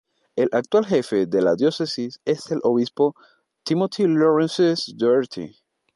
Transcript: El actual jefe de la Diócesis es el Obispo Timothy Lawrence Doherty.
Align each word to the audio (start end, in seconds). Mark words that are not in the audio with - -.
El 0.35 0.49
actual 0.53 0.83
jefe 0.87 1.27
de 1.27 1.43
la 1.43 1.53
Diócesis 1.53 2.19
es 2.25 2.49
el 2.49 2.59
Obispo 2.63 3.15
Timothy 3.63 4.07
Lawrence 4.07 4.77
Doherty. 4.97 5.55